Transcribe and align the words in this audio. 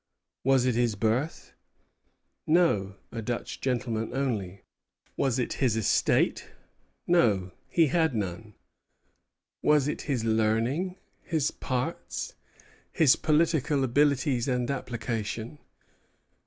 Was 0.43 0.65
it 0.65 0.73
his 0.73 0.95
birth? 0.95 1.53
No; 2.47 2.95
a 3.11 3.21
Dutch 3.21 3.61
gentleman 3.61 4.15
only. 4.15 4.63
Was 5.15 5.37
it 5.37 5.53
his 5.61 5.77
estate? 5.77 6.47
No; 7.05 7.51
he 7.69 7.85
had 7.85 8.15
none. 8.15 8.55
Was 9.61 9.87
it 9.87 10.01
his 10.09 10.23
learning, 10.25 10.97
his 11.21 11.51
parts, 11.51 12.33
his 12.91 13.15
political 13.15 13.83
abilities 13.83 14.47
and 14.47 14.71
application? 14.71 15.59